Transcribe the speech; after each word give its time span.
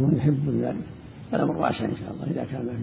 يكون 0.00 0.16
يحب 0.16 0.48
ذلك 0.48 0.86
الأمر 1.34 1.56
واسع 1.56 1.84
إن 1.84 1.96
شاء 1.96 2.10
الله 2.10 2.24
إذا 2.24 2.44
كان 2.44 2.76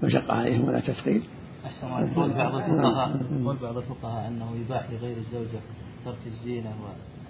في 0.00 0.06
مشقة 0.06 0.34
عليهم 0.34 0.68
ولا 0.68 0.80
تثقيل 0.80 1.22
أحسن 1.66 2.14
قول 2.14 2.30
بعض 2.30 2.54
الفقهاء 2.54 3.22
قول 3.44 3.56
بعض 3.56 3.76
الفقهاء 3.76 4.28
أنه 4.28 4.56
يباح 4.56 4.90
لغير 4.90 5.16
الزوجة 5.16 5.60
ترك 6.04 6.18
الزينة 6.26 6.74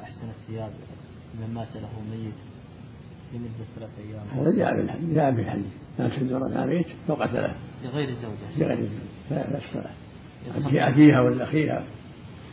وأحسن 0.00 0.28
الثياب 0.28 0.70
من 1.40 1.54
مات 1.54 1.76
له 1.76 1.90
ميت 2.10 2.34
لمدة 3.34 3.64
ثلاث 3.76 3.90
أيام. 3.98 4.26
هذا 4.32 4.56
جاء 4.56 4.76
بالحديث 4.76 5.14
جاء 5.14 5.30
بالحديث. 5.30 5.66
لا 5.98 6.08
تدور 6.08 6.58
على 6.58 6.66
بيت 6.66 6.86
فوق 7.08 7.26
ثلاث 7.26 7.56
لغير 7.84 8.08
الزوجة. 8.08 8.58
لغير 8.58 8.78
الزوجة. 8.78 9.02
لا 9.30 9.50
بأس 9.50 9.78
في 10.70 10.80
أخيها 10.80 11.20
ولا 11.20 11.44
أخيها؟ 11.44 11.84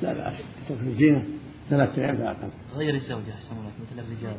لا 0.01 0.13
بأس 0.13 0.43
ترك 0.69 0.79
الزينة 0.81 1.23
ثلاثة 1.69 2.01
أيام 2.01 2.17
فأقل 2.17 2.49
غير 2.75 2.93
الزوجة 2.93 3.33
أحسن 3.33 3.55
الله 3.57 3.71
مثل 3.79 3.99
الرجال. 3.99 4.37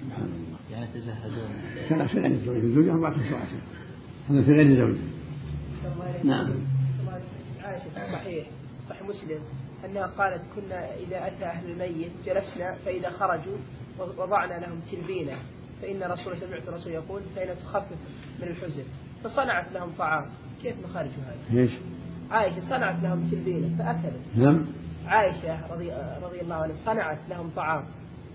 سبحان 0.00 0.22
الله. 0.22 0.58
يعني 0.70 0.84
يتزهدون 0.84 1.48
كان 1.88 2.06
في 2.06 2.20
غير 2.20 2.32
الزوجة 2.32 2.58
الزوجة 2.58 2.92
أربعة 2.92 3.30
ساعات 3.30 3.48
هذا 4.30 4.42
في 4.42 4.52
غير 4.52 4.66
الزوجة 4.66 4.98
نعم. 6.24 6.50
عائشة 7.62 8.12
صحيح 8.12 8.46
صحيح 8.88 9.02
مسلم 9.02 9.40
أنها 9.84 10.06
قالت 10.06 10.42
كنا 10.54 10.94
إذا 10.94 11.26
أتى 11.26 11.44
أهل 11.44 11.70
الميت 11.70 12.12
جلسنا 12.26 12.74
فإذا 12.84 13.10
خرجوا 13.10 13.56
وضعنا 14.18 14.54
لهم 14.66 14.80
تلبينة 14.92 15.32
فإن 15.82 16.02
رسول 16.02 16.38
سمعت 16.38 16.68
الرسول 16.68 16.92
يقول 16.92 17.22
فإن 17.36 17.56
تخفف 17.56 17.96
من 18.42 18.48
الحزن. 18.48 18.84
فصنعت 19.24 19.72
لهم 19.72 19.92
طعام. 19.98 20.26
كيف 20.62 20.74
مخارج 20.84 21.10
هذا؟ 21.10 21.60
إيش؟ 21.60 21.70
عائشة 22.30 22.60
صنعت 22.60 23.02
لهم 23.02 23.28
تلبينة 23.30 23.78
فأكلوا 23.78 24.20
نعم 24.36 24.66
عائشة 25.06 25.74
رضي, 25.74 25.92
رضي 26.22 26.40
الله 26.40 26.54
عنها 26.54 26.76
صنعت 26.84 27.18
لهم 27.30 27.50
طعام 27.56 27.84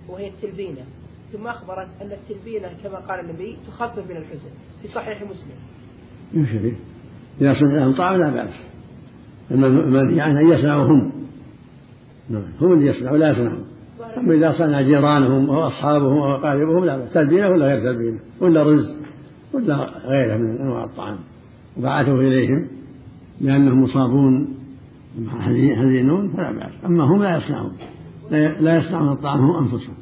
وهي 0.07 0.27
التلبينة 0.27 0.85
ثم 1.31 1.47
أخبرت 1.47 1.87
أن 2.01 2.11
التلبينة 2.11 2.69
كما 2.83 2.99
قال 2.99 3.19
النبي 3.19 3.57
تخفف 3.67 4.09
من 4.09 4.17
الحزن 4.17 4.49
في 4.81 4.87
صحيح 4.87 5.23
مسلم. 5.23 5.55
يمشي 6.33 6.75
إذا 7.41 7.53
صنع 7.53 7.71
لهم 7.71 7.93
طعام 7.93 8.19
لا 8.19 8.29
بأس. 8.29 8.53
المنهي 9.51 10.21
عنه 10.21 10.39
أن 10.39 10.51
يصنعوا 10.51 10.85
هم 10.85 11.11
نعم. 12.29 12.43
هم 12.61 12.73
اللي 12.73 12.87
يصنعوا 12.87 13.17
لا 13.17 13.29
يصنعون 13.29 13.65
أما 14.17 14.33
إذا 14.33 14.51
صنع 14.57 14.81
جيرانهم 14.81 15.49
أو 15.49 15.67
أصحابهم 15.67 16.17
أو 16.17 16.35
أقاربهم 16.35 16.85
لا 16.85 16.97
بأس. 16.97 17.13
تلبينة 17.13 17.49
ولا 17.49 17.65
غير 17.65 17.79
تلبينة؟ 17.79 18.19
ولا 18.41 18.63
رز؟ 18.63 18.95
ولا 19.53 19.75
غيره 20.05 20.37
من 20.37 20.61
أنواع 20.61 20.83
الطعام. 20.83 21.17
وبعثوا 21.77 22.21
إليهم 22.21 22.67
لأنهم 23.41 23.83
مصابون 23.83 24.57
حزينون 25.75 26.33
فلا 26.33 26.51
بأس. 26.51 26.85
أما 26.85 27.03
هم 27.03 27.23
لا 27.23 27.37
يصنعون. 27.37 27.71
لا 28.59 28.77
يصنعون 28.77 29.11
الطعام 29.11 29.39
هم 29.39 29.63
أنفسهم 29.63 29.95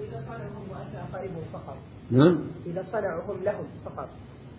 إذا 0.00 0.20
صنعوا 0.26 0.64
وأتى 0.70 0.98
أقاربهم 1.10 1.44
فقط 1.52 1.76
نعم. 2.10 2.38
إذا 2.66 2.84
صنعوا 2.92 3.22
هم 3.22 3.44
لهم 3.44 3.64
فقط 3.84 4.08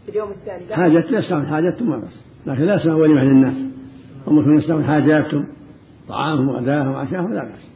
في 0.06 0.12
اليوم 0.12 0.32
الثاني 0.32 0.66
لا 0.66 0.76
حاجة 0.76 1.18
يصنعون 1.18 1.48
حاجتهم 1.48 1.90
ما 1.90 1.98
بس 1.98 2.14
لكن 2.46 2.62
لا 2.62 2.76
يصنعون 2.76 3.02
وليمة 3.02 3.24
للناس. 3.24 3.58
هم 4.28 4.40
يكونوا 4.40 4.58
يصنعون 4.58 4.86
حاجاتهم 4.86 5.46
طعامهم 6.08 6.48
وغداهم 6.50 6.92
وعشاهم 6.92 7.34
لا 7.34 7.44
بأس. 7.44 7.76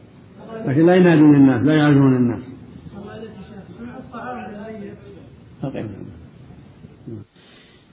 لكن 0.67 0.85
لا 0.85 0.95
ينادون 0.95 1.35
الناس 1.35 1.63
لا 1.63 1.73
يعزون 1.73 2.15
الناس 2.15 2.41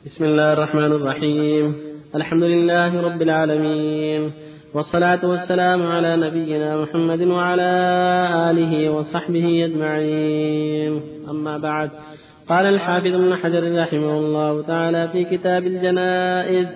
بسم 0.07 0.25
الله 0.25 0.53
الرحمن 0.53 0.93
الرحيم. 0.93 1.75
الحمد 2.15 2.43
لله 2.43 3.01
رب 3.01 3.23
العالمين. 3.23 4.33
والصلاة 4.75 5.27
والسلام 5.27 5.87
على 5.87 6.17
نبينا 6.17 6.77
محمد 6.83 7.23
وعلى 7.23 7.73
آله 8.51 8.91
وصحبه 8.91 9.65
أجمعين. 9.65 11.01
أما 11.31 11.59
بعد 11.59 11.91
قال 12.49 12.67
الحافظ 12.67 13.15
ابن 13.15 13.37
حجر 13.37 13.83
رحمه 13.83 14.19
الله 14.19 14.63
تعالى 14.63 15.09
في 15.09 15.25
كتاب 15.25 15.67
الجنائز 15.67 16.67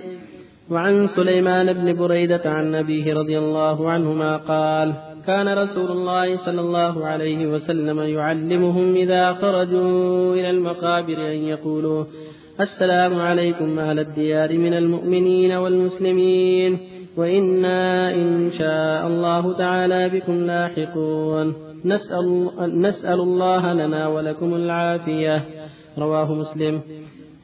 وعن 0.70 1.06
سليمان 1.06 1.72
بن 1.72 1.94
بريدة 1.94 2.42
عن 2.44 2.74
أبيه 2.74 3.14
رضي 3.14 3.38
الله 3.38 3.90
عنهما 3.90 4.36
قال 4.36 4.95
كان 5.27 5.48
رسول 5.48 5.90
الله 5.90 6.36
صلى 6.36 6.61
الله 6.61 7.07
عليه 7.07 7.46
وسلم 7.46 8.01
يعلمهم 8.01 8.95
إذا 8.95 9.33
خرجوا 9.33 10.34
إلى 10.34 10.51
المقابر 10.51 11.17
أن 11.17 11.42
يقولوا 11.52 12.05
السلام 12.61 13.20
عليكم 13.20 13.78
أهل 13.78 13.98
الديار 13.98 14.58
من 14.58 14.74
المؤمنين 14.74 15.52
والمسلمين. 15.52 16.78
وإنا 17.16 18.14
إن 18.14 18.50
شاء 18.58 19.06
الله 19.06 19.52
تعالى 19.52 20.08
بكم 20.08 20.46
لاحقون. 20.46 21.54
نسأل, 21.84 22.50
نسأل 22.80 23.20
الله 23.20 23.72
لنا 23.72 24.08
ولكم 24.08 24.54
العافية. 24.54 25.42
رواه 25.98 26.34
مسلم. 26.34 26.80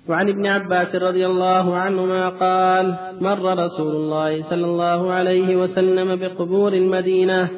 وعن 0.08 0.28
ابن 0.28 0.46
عباس 0.46 0.94
رضي 0.94 1.26
الله 1.26 1.76
عنهما 1.76 2.28
قال 2.28 2.94
مر 3.20 3.64
رسول 3.64 3.96
الله 3.96 4.42
صلى 4.42 4.66
الله 4.66 5.12
عليه 5.12 5.56
وسلم 5.56 6.16
بقبور 6.16 6.72
المدينة 6.72 7.48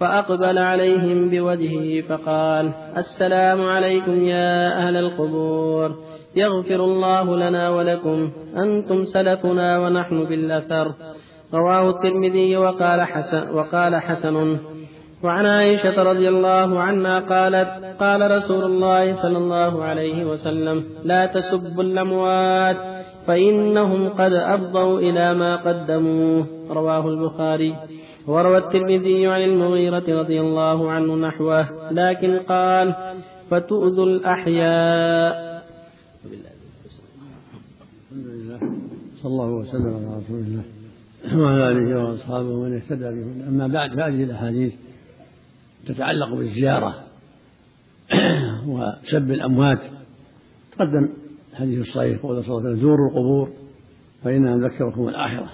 فأقبل 0.00 0.58
عليهم 0.58 1.28
بوجهه 1.28 2.00
فقال 2.00 2.70
السلام 2.96 3.64
عليكم 3.64 4.24
يا 4.24 4.78
أهل 4.78 4.96
القبور. 4.96 5.94
يغفر 6.36 6.84
الله 6.84 7.36
لنا 7.36 7.70
ولكم. 7.70 8.30
أنتم 8.56 9.04
سلفنا 9.04 9.78
ونحن 9.78 10.24
بالأثر. 10.24 10.92
رواه 11.54 11.90
الترمذي 11.90 12.56
وقال 12.56 13.00
حسن, 13.02 13.50
وقال 13.50 13.96
حسن. 13.96 14.58
وعن 15.22 15.46
عائشة 15.46 16.02
رضي 16.02 16.28
الله 16.28 16.80
عنها 16.80 17.20
قالت 17.20 17.68
قال 18.00 18.20
رسول 18.30 18.64
الله 18.64 19.22
صلى 19.22 19.38
الله 19.38 19.84
عليه 19.84 20.24
وسلم 20.24 20.84
لا 21.04 21.26
تسبوا 21.26 21.82
الأموات 21.82 22.76
فإنهم 23.26 24.08
قد 24.08 24.32
أفضوا 24.32 25.00
إلى 25.00 25.34
ما 25.34 25.56
قدموه 25.56 26.46
رواه 26.70 27.08
البخاري. 27.08 27.76
وروى 28.26 28.58
الترمذي 28.58 29.26
عن 29.26 29.42
المغيرة 29.42 30.20
رضي 30.20 30.40
الله 30.40 30.90
عنه 30.90 31.14
نحوه 31.28 31.92
لكن 31.92 32.38
قال 32.38 32.94
فتؤذوا 33.50 34.06
الأحياء. 34.06 35.62
الحمد 38.10 38.26
لله. 38.26 38.58
صلى 39.22 39.30
الله 39.30 39.50
وسلم 39.50 39.92
على 39.96 40.06
رسول 40.18 40.38
الله. 40.38 40.81
وعلى 41.24 41.70
آله 41.70 42.04
وأصحابه 42.04 42.48
ومن 42.48 42.74
اهتدى 42.76 43.04
به 43.04 43.48
أما 43.48 43.66
بعد 43.66 43.90
فهذه 43.90 44.24
الأحاديث 44.24 44.72
تتعلق 45.86 46.34
بالزيارة 46.34 47.04
وسب 48.66 49.30
الأموات. 49.30 49.80
تقدم 50.72 51.08
الحديث 51.52 51.88
الصحيح 51.88 52.22
قول 52.22 52.44
صلى 52.44 52.56
الله 52.56 52.60
عليه 52.60 52.70
وسلم 52.70 52.88
زوروا 52.88 53.10
القبور 53.10 53.50
فإنها 54.24 54.56
تذكركم 54.56 55.08
الآخرة. 55.08 55.50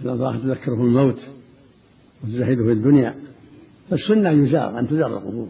الأرواح 0.00 0.36
تذكركم 0.36 0.82
الموت 0.82 1.20
وتزهدوا 2.24 2.66
في 2.66 2.72
الدنيا. 2.72 3.14
فالسنة 3.90 4.30
يزار 4.30 4.78
أن 4.78 4.88
تزار 4.88 5.18
القبور. 5.18 5.48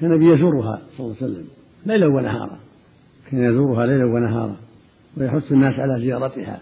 كان 0.00 0.12
النبي 0.12 0.32
يزورها 0.32 0.82
صلى 0.96 1.06
الله 1.06 1.16
عليه 1.22 1.32
وسلم 1.32 1.46
ليلا 1.86 2.06
ونهارا. 2.06 2.58
كان 3.30 3.44
يزورها 3.44 3.86
ليلا 3.86 4.04
ونهارا 4.04 4.56
ويحث 5.16 5.52
الناس 5.52 5.78
على 5.78 6.00
زيارتها. 6.00 6.60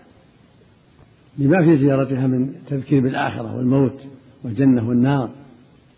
لما 1.39 1.65
في 1.65 1.79
زيارتها 1.79 2.27
من 2.27 2.55
تذكير 2.69 3.03
بالآخرة 3.03 3.57
والموت 3.57 4.01
والجنة 4.45 4.89
والنار 4.89 5.31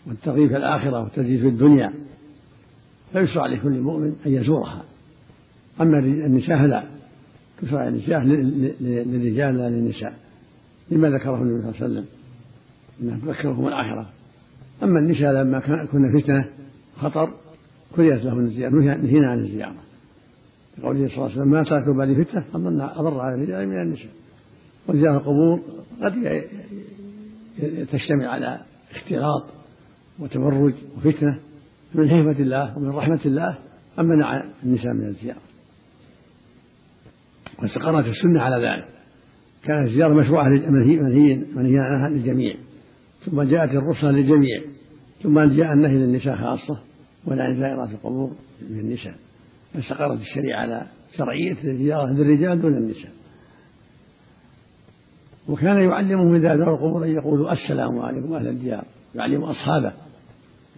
والترغيب 0.07 0.49
في 0.49 0.57
الآخرة 0.57 1.03
والتزييد 1.03 1.41
في 1.41 1.49
الدنيا 1.49 1.93
فيشرع 3.13 3.47
لكل 3.47 3.81
مؤمن 3.81 4.17
أن 4.27 4.33
يزورها. 4.33 4.85
أما 5.81 5.99
النساء 5.99 6.59
فلا 6.59 6.85
تشرع 7.63 7.89
النساء 7.89 8.23
للرجال 8.81 9.59
لا 9.59 9.69
للنساء 9.71 10.15
لما 10.91 11.11
ذكره 11.11 11.43
النبي 11.43 11.63
صلى 11.63 11.71
الله 11.71 11.83
عليه 11.83 11.93
وسلم 11.93 12.05
إنها 13.03 13.19
تذكرهم 13.19 13.69
الآخرة. 13.69 14.09
أما 14.83 14.99
النساء 14.99 15.33
لما 15.33 15.61
كنا 15.93 16.21
فتنة 16.21 16.49
خطر 16.97 17.31
كرهت 17.97 18.25
لهم 18.25 18.41
الزيارة 18.41 18.73
نهينا 18.73 19.31
عن 19.31 19.39
الزيارة. 19.39 19.77
لقوله 20.78 21.09
صلى 21.09 21.16
الله 21.16 21.25
عليه 21.25 21.34
وسلم 21.34 21.51
ما 21.51 21.65
تركوا 21.65 21.95
بعد 21.95 22.22
فتنة 22.22 22.45
اضر 23.01 23.21
على 23.21 23.34
الرجال 23.34 23.69
من 23.69 23.81
النساء. 23.81 24.10
وزيارة 24.88 25.16
القبور 25.16 25.60
قد 26.03 26.42
تشتمل 27.92 28.27
على 28.27 28.60
اختلاط 28.91 29.44
وتبرج 30.18 30.74
وفتنة 30.97 31.38
من 31.94 32.09
حكمه 32.09 32.41
الله 32.41 32.78
ومن 32.78 32.88
رحمة 32.88 33.21
الله 33.24 33.59
أن 33.98 34.04
منع 34.04 34.44
النساء 34.62 34.92
من 34.92 35.09
الزيارة. 35.09 35.41
واستقرت 37.62 38.06
السنة 38.06 38.41
على 38.41 38.66
ذلك. 38.66 38.88
كانت 39.65 39.88
الزيارة 39.88 40.15
مشروعة 40.15 40.48
منهي 40.48 40.97
منهي 41.56 41.80
عنها 41.80 42.09
للجميع. 42.09 42.54
ثم 43.24 43.42
جاءت 43.42 43.71
الرخصة 43.71 44.10
للجميع. 44.10 44.62
ثم 45.22 45.41
جاء 45.41 45.72
النهي 45.72 45.94
للنساء 45.94 46.36
خاصة 46.36 46.80
ولا 47.27 47.53
زائرات 47.53 47.91
القبور 47.91 48.33
للنساء 48.71 49.15
فاستقرت 49.74 50.21
الشريعة 50.21 50.60
على 50.60 50.86
شرعية 51.16 51.56
الزيارة 51.65 52.12
للرجال 52.12 52.62
دون 52.62 52.74
النساء. 52.74 53.12
وكان 55.48 55.77
يعلمهم 55.77 56.34
إذا 56.34 56.57
زاروا 56.57 56.75
القبور 56.75 57.04
أن 57.04 57.10
يقولوا 57.10 57.53
السلام 57.53 57.98
عليكم 57.98 58.33
أهل 58.33 58.48
الديار. 58.48 58.84
يعلم 59.15 59.43
أصحابه. 59.45 59.93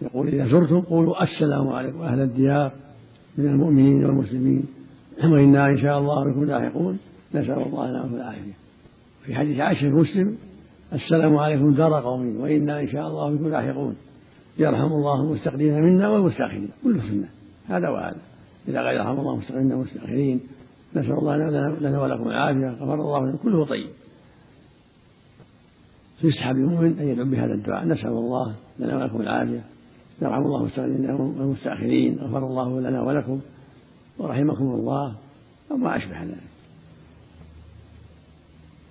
يقول 0.01 0.27
إذا 0.27 0.45
زرتم 0.45 0.81
قولوا 0.81 1.23
السلام 1.23 1.67
عليكم 1.67 2.01
أهل 2.01 2.21
الديار 2.21 2.71
من 3.37 3.45
المؤمنين 3.45 4.05
والمسلمين. 4.05 4.63
وإنا 5.23 5.65
إن 5.69 5.77
شاء 5.77 5.99
الله 5.99 6.31
بكم 6.31 6.43
لاحقون. 6.45 6.99
نسأل 7.35 7.61
الله 7.65 7.89
لنا 7.89 8.05
العافية 8.05 8.53
في 9.23 9.35
حديث 9.35 9.59
عائشة 9.59 9.89
مسلم 9.89 10.37
السلام 10.93 11.37
عليكم 11.37 11.73
دار 11.73 12.01
قوم 12.01 12.41
وإنا 12.41 12.79
إن 12.79 12.87
شاء 12.87 13.07
الله 13.07 13.35
بكم 13.35 13.47
لاحقون. 13.47 13.95
يرحم 14.57 14.91
الله 14.91 15.21
المستقدمين 15.21 15.83
منا 15.83 16.09
والمستأخرين. 16.09 16.69
كله 16.83 17.01
سنة. 17.01 17.29
هذا 17.67 17.89
وهذا. 17.89 18.17
إذا 18.67 18.85
قال 18.85 18.95
يرحم 18.95 19.19
الله 19.19 19.33
المستقدمين 19.33 19.73
والمستأخرين 19.73 20.39
نسأل 20.95 21.11
الله 21.11 21.37
لنا 21.79 22.01
ولكم 22.01 22.27
العافية. 22.27 22.69
غفر 22.69 22.93
الله 22.93 23.25
لنا. 23.25 23.37
كله 23.43 23.65
طيب. 23.65 23.87
فيسحب 26.21 26.55
المؤمن 26.55 26.99
أن 26.99 27.07
يدعو 27.07 27.25
بهذا 27.25 27.53
الدعاء. 27.53 27.85
نسأل 27.85 28.09
الله 28.09 28.55
لنا 28.79 28.97
ولكم 28.97 29.21
العافية. 29.21 29.63
يرحم 30.21 30.41
الله 30.41 30.59
المستقدمين 30.61 31.11
والمستأخرين. 31.11 32.17
غفر 32.19 32.37
الله 32.37 32.81
لنا 32.81 33.01
ولكم 33.01 33.41
ورحمكم 34.17 34.63
الله. 34.63 35.15
وما 35.71 35.97
أشبه 35.97 36.23
ذلك. 36.23 36.37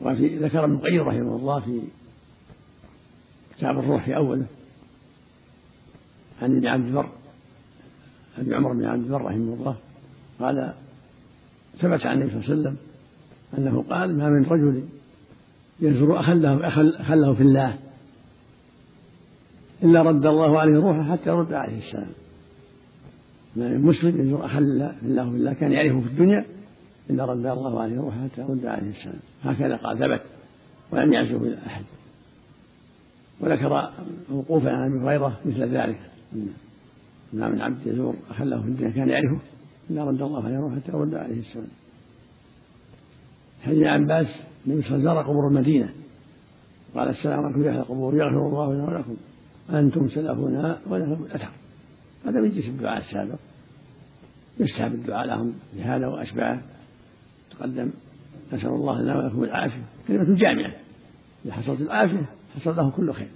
وفي 0.01 0.39
ذكر 0.39 0.65
ابن 0.65 0.75
القيم 0.75 1.01
رحمه 1.01 1.37
الله 1.37 1.61
في 1.61 1.83
كتاب 3.57 3.79
الروح 3.79 4.05
في 4.05 4.17
أوله 4.17 4.47
عن 6.43 6.57
ابن 6.57 6.67
عبد 6.67 6.87
البر 6.87 7.09
أبي 8.39 8.55
عمر 8.55 8.73
بن 8.73 8.85
عبد 8.85 9.05
البر 9.05 9.23
رحمه 9.23 9.55
الله. 9.55 9.77
قال 10.41 10.75
ثبت 11.79 12.07
عن 12.07 12.23
النبي 12.23 12.31
صلى 12.31 12.41
الله 12.41 12.51
عليه 12.51 12.61
وسلم 12.61 12.77
أنه 13.59 13.83
قال 13.83 14.19
ما 14.19 14.29
من 14.29 14.45
رجل 14.45 14.89
يزور 15.81 16.21
أخا 16.21 16.35
له 16.35 16.55
له 17.15 17.35
في 17.35 17.43
الله. 17.43 17.79
إلا 19.83 20.03
رد 20.03 20.27
الله 20.27 20.61
عليه 20.61 20.79
روحه 20.79 21.17
حتى 21.17 21.31
يرد 21.31 21.53
عليه 21.53 21.79
السلام 21.79 22.11
ما 23.57 23.69
من 23.69 23.83
مسلم 23.83 24.21
يزور 24.21 24.45
أخا 24.45 24.61
له 24.61 24.93
في 25.01 25.07
الله 25.07 25.53
كان 25.53 25.73
يعرفه 25.73 26.01
في 26.01 26.07
الدنيا 26.07 26.45
إلا 27.11 27.25
رد 27.25 27.47
الله 27.47 27.81
عليه 27.81 27.97
روحه 27.97 28.29
حتى 28.29 28.41
يرد 28.41 28.67
عليه 28.67 28.91
السلام 28.91 29.21
هكذا 29.45 29.77
قال 29.77 29.99
ثبت 29.99 30.23
ولم 30.93 31.13
يعزه 31.13 31.37
إلى 31.37 31.59
أحد. 31.67 31.85
وذكر 33.41 33.91
وقوفا 34.31 34.71
عن 34.71 34.93
أبي 34.93 35.05
هريرة 35.05 35.41
مثل 35.45 35.63
ذلك. 35.63 36.01
ما 37.33 37.49
من 37.49 37.61
عبد 37.61 37.87
يزور 37.87 38.15
اخا 38.31 38.45
له 38.45 38.63
في 38.63 38.69
الدنيا 38.69 38.91
كان 38.91 39.09
يعرفه 39.09 39.41
الا 39.91 40.05
رد 40.05 40.23
الله 40.23 40.45
عليه 40.45 40.59
روحه 40.59 40.77
حتى 40.77 40.93
يرد 40.93 41.15
عليه 41.15 41.39
السلام 41.39 41.69
حديث 43.63 43.87
عباس 43.87 44.27
النبي 44.67 44.83
صلى 44.83 44.97
الله 44.97 45.11
عليه 45.11 45.21
وسلم 45.21 45.31
قبور 45.33 45.49
المدينة. 45.49 45.89
قال 46.95 47.09
السلام 47.09 47.45
عليكم 47.45 47.65
يا 47.65 47.71
أهل 47.71 47.79
القبور 47.79 48.15
يغفر 48.15 48.47
الله 48.47 48.75
لنا 48.75 48.85
ولكم. 48.85 49.17
أنتم 49.71 50.09
سلفنا 50.09 50.79
ولكم 50.87 51.25
الأثر. 51.25 51.51
هذا 52.27 52.41
من 52.41 52.49
جنس 52.49 52.69
الدعاء 52.69 52.99
السابق. 52.99 53.39
يستحب 54.61 54.95
الدعاء 54.95 55.27
لهم 55.27 55.55
بهذا 55.77 56.07
واشباهه 56.07 56.63
تقدم 57.51 57.91
نسأل 58.53 58.69
الله 58.69 59.03
لنا 59.03 59.19
ولكم 59.19 59.45
العافية. 59.45 59.83
كلمة 60.09 60.35
جامعة. 60.35 60.73
إذا 61.45 61.53
حصلت 61.53 61.81
العافية 61.81 62.27
حصل 62.55 62.77
له 62.77 62.91
كل 62.91 63.13
خير. 63.13 63.29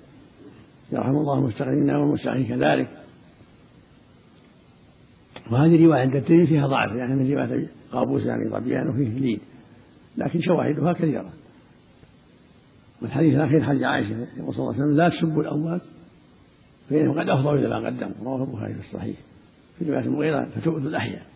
يرحم 0.93 1.17
الله 1.17 1.39
المستغنين 1.39 1.91
والمستعين 1.91 2.47
كذلك. 2.47 2.89
وهذه 5.51 5.87
رواية 5.87 6.01
عند 6.01 6.17
الترمذي 6.17 6.47
فيها 6.47 6.67
ضعف 6.67 6.93
يعني 6.97 7.15
من 7.15 7.33
رواية 7.33 7.69
قابوس 7.93 8.23
يعني 8.23 8.51
ظبيان 8.51 8.89
وفيه 8.89 9.19
لين 9.19 9.41
لكن 10.17 10.41
شواهدها 10.41 10.93
كثيرة. 10.93 11.33
والحديث 13.03 13.35
الأخير 13.35 13.65
حديث 13.65 13.83
عائشة 13.83 14.27
يقول 14.37 14.55
صلى 14.55 14.63
الله 14.63 14.75
عليه 14.75 14.85
وسلم 14.85 14.97
لا 14.97 15.09
تسبوا 15.09 15.43
الأموات 15.43 15.81
فإنهم 16.91 17.21
قد 17.21 17.29
أفضوا 17.29 17.53
إلى 17.53 17.69
ما 17.69 17.87
قدموا. 17.87 18.37
رواه 18.37 18.45
البخاري 18.45 18.75
في 18.75 18.81
الصحيح. 18.81 19.17
في 19.79 19.85
رواية 19.85 20.05
المغيرة 20.05 20.45
فتؤذوا 20.45 20.89
الأحياء. 20.89 21.27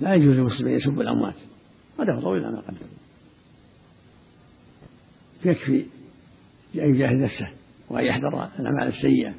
لا 0.00 0.14
يجوز 0.14 0.34
للمسلمين 0.34 0.74
يسبوا 0.74 1.02
الأموات. 1.02 1.36
قد 1.98 2.06
أفضوا 2.08 2.36
إلى 2.36 2.50
ما 2.50 2.60
قدموا. 2.60 2.98
يكفي 5.44 5.86
أن 6.74 6.94
يجاهد 6.94 7.16
نفسه 7.16 7.48
وأن 7.90 8.04
يحذر 8.04 8.50
الأعمال 8.58 8.88
السيئة 8.88 9.34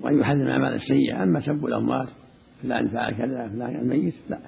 وأن 0.00 0.20
يحذر 0.20 0.42
الأعمال 0.42 0.74
السيئة. 0.74 1.22
أما 1.22 1.40
سب 1.40 1.66
الأموات 1.66 2.08
فلان 2.62 2.88
فعل 2.88 3.12
كذا 3.12 3.48
فلان 3.48 3.76
الميت 3.76 4.14
لا. 4.28 4.38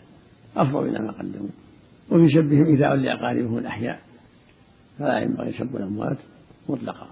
أفضل 0.57 0.89
إلى 0.89 0.99
ما 0.99 1.13
قدموا. 1.13 1.66
وفي 2.11 2.29
سبهم 2.29 2.67
إيذاء 2.67 2.95
لأقاربهم 2.95 3.59
الأحياء. 3.59 4.01
فلا 4.99 5.19
ينبغي 5.19 5.53
سب 5.53 5.77
الأموات 5.77 6.17
مطلقا 6.69 7.09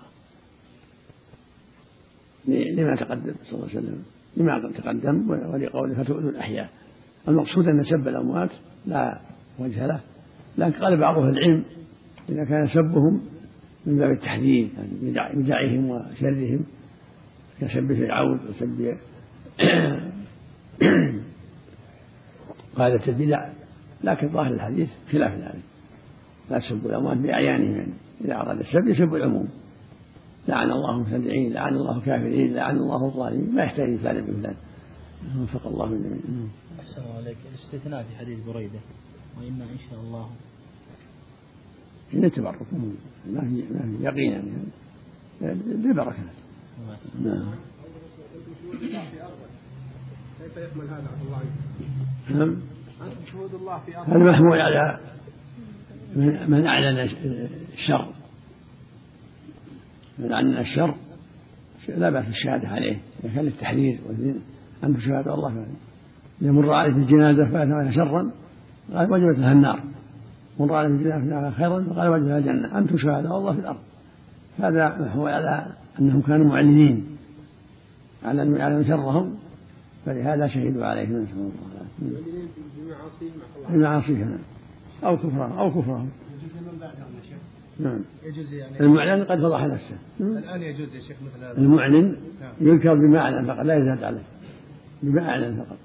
لما 2.48 2.96
تقدم 2.96 3.34
صلى 3.44 3.52
الله 3.52 3.68
عليه 3.68 3.78
وسلم 3.78 4.02
لما 4.36 4.72
تقدم 4.78 5.30
ولقوله 5.30 5.94
فتؤذوا 6.02 6.30
الأحياء. 6.30 6.70
المقصود 7.28 7.68
أن 7.68 7.84
سب 7.84 8.08
الأموات 8.08 8.50
لا 8.86 9.20
وجه 9.58 9.86
له 9.86 10.00
لكن 10.58 10.72
قال 10.84 10.96
بعض 10.96 11.18
أهل 11.18 11.28
العلم 11.28 11.64
إذا 12.28 12.44
كان 12.44 12.66
سبهم 12.66 13.20
من 13.86 13.98
باب 13.98 14.10
التحذير 14.10 14.68
يعني 15.02 15.34
بدعهم 15.34 15.90
وشرهم 15.90 16.64
كسب 17.60 17.94
فرعون 17.94 18.40
وسب 18.48 18.96
قادة 22.76 23.06
البدع. 23.08 23.48
لكن 24.04 24.28
ظاهر 24.28 24.54
الحديث 24.54 24.88
خلاف 25.12 25.32
ذلك. 25.32 25.62
لا 26.50 26.58
تسبوا 26.58 26.90
الأموات 26.90 27.16
بأعيانهم 27.16 27.76
يعني 27.76 27.92
إذا 28.24 28.34
أراد 28.34 28.58
السب 28.58 28.86
يسب 28.86 29.14
العموم. 29.14 29.48
لعن 30.48 30.70
الله 30.70 30.90
المبتدعين 30.94 31.52
لعن 31.52 31.74
الله 31.74 31.98
الكافرين 31.98 32.54
لعن 32.54 32.76
الله 32.76 33.06
الظالمين 33.06 33.54
ما 33.54 33.62
يحتاج 33.62 33.96
فلان 33.96 34.24
بفلان 34.24 34.56
وفق 35.42 35.66
الله 35.66 35.84
الجميع. 35.84 36.46
السلام 36.80 37.16
عليك 37.16 37.36
الاستثناء 37.52 38.02
في 38.02 38.16
حديث 38.16 38.38
بريدة. 38.46 38.78
وإما 39.38 39.64
إن 39.64 39.78
شاء 39.90 40.00
الله. 40.00 40.28
من 42.12 42.24
التبرك 42.24 42.56
ما 42.72 43.40
في 43.40 43.64
ما 43.74 43.96
في 43.98 44.04
يقين 44.04 44.32
يعني 44.32 44.50
بالبركة 45.60 46.16
نعم. 47.22 47.54
كيف 50.38 50.56
يحمل 50.56 50.84
هذا 50.84 51.08
عبد 51.12 51.22
الله؟ 51.26 51.42
نعم. 52.30 52.56
هذا 54.06 54.18
محمول 54.18 54.60
على 54.60 55.00
من 56.48 56.66
أعلن 56.66 57.08
الشر. 57.74 58.08
من 60.18 60.32
أعلن 60.32 60.56
الشر 60.56 60.94
لا 61.88 62.10
بأس 62.10 62.26
الشهادة 62.28 62.68
عليه. 62.68 62.98
إذا 63.24 63.34
كان 63.34 63.44
للتحذير 63.44 63.98
أنتم 64.84 65.00
شهادة 65.00 65.34
الله 65.34 65.66
يمر 66.40 66.72
عليه 66.72 66.92
في 66.92 66.98
الجنازة 66.98 67.46
فأتى 67.46 67.92
شرا 67.94 68.30
قال 68.94 69.12
وجبت 69.12 69.38
لها 69.38 69.52
النار. 69.52 69.82
رأى 70.60 70.88
في 70.88 70.92
الجنة 70.92 71.50
خيرا 71.50 71.84
فقال 71.84 72.08
وجه 72.08 72.38
الجنة. 72.38 72.78
أنتم 72.78 72.98
شهداء 72.98 73.38
الله 73.38 73.52
في 73.52 73.60
الأرض. 73.60 73.80
هذا 74.58 75.12
هو 75.14 75.26
على 75.26 75.66
أنهم 76.00 76.22
كانوا 76.22 76.46
معلنين 76.46 77.06
على 78.24 78.42
أن 78.42 78.56
يعلم 78.56 78.84
شرهم 78.84 79.34
فلهذا 80.06 80.48
شهدوا 80.48 80.86
عليه. 80.86 81.04
نسأل 81.04 81.32
الله 81.32 81.50
العافية 82.88 83.30
بمعاصيهم 83.68 84.38
أو 85.04 85.16
كفرهم 85.16 85.58
أو 85.58 85.70
كفرهم. 85.70 86.10
نعم. 87.80 88.00
يجوز 88.24 88.52
يعني 88.52 88.80
المعلن 88.80 89.24
قد 89.24 89.38
فضح 89.38 89.64
نفسه. 89.64 89.98
الآن 90.20 90.62
يجوز 90.62 90.94
يا 90.94 91.00
شيخ 91.00 91.16
مثل 91.22 91.44
هذا. 91.44 91.58
المعلن 91.58 92.16
يذكر 92.60 92.94
بما 92.94 93.18
أعلن 93.18 93.46
فقط 93.46 93.64
لا 93.64 93.74
يزاد 93.74 94.04
عليه. 94.04 94.22
بما 95.02 95.28
أعلن 95.28 95.64
فقط. 95.64 95.78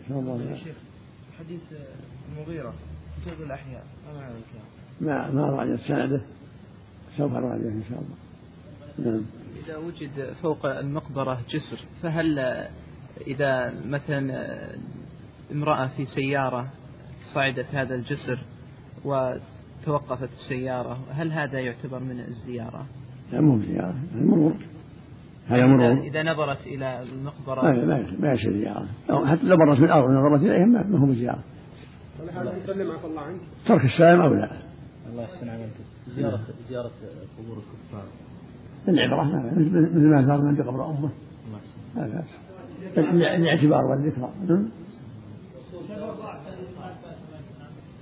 إن 0.00 0.08
شاء 0.08 0.18
الله. 0.18 0.56
حديث 1.38 1.60
المغيرة 2.32 2.74
كتاب 3.22 3.42
الأحياء؟ 3.46 3.84
ما؟ 5.00 5.30
ما 5.30 5.30
ما 5.30 5.46
راجعت 5.46 5.78
سنده 5.78 6.20
سوف 7.16 7.32
نراجعه 7.32 7.68
إن 7.68 7.82
شاء 7.90 7.98
الله. 7.98 9.10
نعم. 9.10 9.22
إذا 9.64 9.76
وجد 9.76 10.32
فوق 10.42 10.66
المقبرة 10.66 11.40
جسر 11.50 11.84
فهل 12.02 12.38
إذا 13.26 13.72
مثلا 13.86 14.46
امرأة 15.52 15.86
في 15.86 16.04
سيارة 16.04 16.68
صعدت 17.34 17.66
هذا 17.74 17.94
الجسر 17.94 18.38
وتوقفت 19.04 20.30
السيارة 20.32 20.98
هل 21.10 21.32
هذا 21.32 21.60
يعتبر 21.60 21.98
من 21.98 22.20
الزيارة؟ 22.20 22.86
لا 23.32 23.40
مو 23.40 23.62
زيارة 23.62 23.96
المرور. 24.14 24.54
هذا 25.48 25.66
مرور. 25.66 26.00
إذا 26.00 26.22
نظرت 26.22 26.66
إلى 26.66 27.02
المقبرة. 27.02 27.62
ما 27.62 28.06
ما 28.18 28.32
يصير 28.32 28.52
زيارة. 28.52 28.88
حتى 29.08 29.42
لو 29.42 29.56
مرت 29.56 29.78
في 29.78 29.84
الأرض 29.84 30.10
ونظرت 30.10 30.40
إليهم 30.40 30.72
ما 30.72 30.98
هو 30.98 31.06
بزيارة 31.06 31.42
هذا 32.30 32.56
يسلم 32.56 32.90
عفى 32.90 33.06
الله 33.06 33.20
عنك؟ 33.20 33.40
ترك 33.66 33.84
السلام 33.84 34.20
أولى 34.20 34.50
الله 35.10 35.22
يحسن 35.22 35.48
عليك 35.48 35.70
زيارة 36.08 36.40
زيارة 36.68 36.90
قبور 37.38 37.56
الكفار. 37.56 38.04
العبرة 38.88 39.24
مثل 39.56 40.08
ما 40.08 40.22
زارنا 40.22 40.52
بقبر 40.52 40.90
أمه. 40.90 41.10
لا 41.96 42.06
بأس 42.06 42.51
الاعتبار 42.96 43.84
والذكرى 43.84 44.30
نعم. 44.48 44.68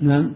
نعم. 0.01 0.33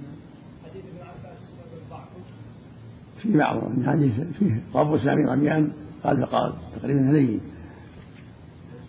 في 3.23 3.39
بعض 3.39 3.57
من 3.57 3.87
حديث 3.87 4.13
فيه 4.39 4.63
رب 4.75 4.99
سامي 4.99 5.25
رميان 5.25 5.73
قال 6.05 6.27
فقال 6.27 6.53
تقريبا 6.77 7.11
هلين 7.11 7.41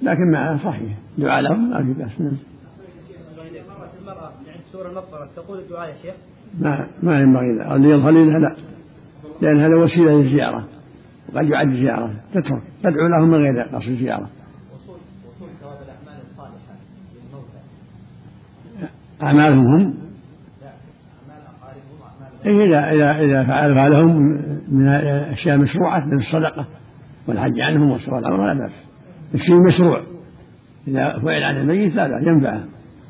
لكن 0.04 0.32
معناه 0.32 0.64
صحيح. 0.64 0.98
دعاء 1.18 1.42
لهم 1.42 1.70
ما 1.70 1.84
في 1.84 1.94
بأس. 1.94 2.22
نعم. 2.22 2.38
المرأة 4.02 4.32
عند 4.48 4.62
سورة 4.72 5.28
تقول 5.36 5.60
الدعاء 5.60 5.90
يا 5.90 5.96
شيخ 6.02 6.16
ما 6.60 6.88
ما 7.04 7.20
ينبغي 7.20 7.76
اللي 7.76 7.90
يظهر 7.90 8.12
لها 8.12 8.40
لا. 8.40 8.56
لأن 9.42 9.60
هذا 9.60 9.84
وسيلة 9.84 10.12
للزيارة. 10.12 10.68
وقد 11.34 11.50
يعد 11.50 11.70
زيارة. 11.70 12.14
تترك. 12.32 12.64
تدعو 12.84 13.08
لهم 13.08 13.30
من 13.30 13.38
غير 13.38 13.62
قصد 13.62 13.90
الزيارة 13.90 14.30
أعمالهم. 19.24 19.74
هم 19.74 19.94
إيه 22.46 22.66
إذا 22.66 22.92
إذا 22.92 23.26
إذا 23.26 23.48
فعل 23.48 23.92
لهم 23.92 24.18
من 24.72 24.88
الأشياء 24.88 25.56
المشروعة 25.56 26.06
من 26.06 26.18
الصدقة 26.18 26.68
والحج 27.28 27.62
عنهم 27.62 27.92
والصلاة 27.92 28.20
العمر 28.20 28.54
لا 28.54 28.54
بأس. 28.54 28.72
الشيء 29.34 29.56
مشروع 29.68 30.04
إذا 30.88 31.20
فعل 31.20 31.44
عن 31.44 31.58
الميت 31.58 31.96
لا 31.96 32.08
لا 32.08 32.32
ينفعه. 32.32 32.64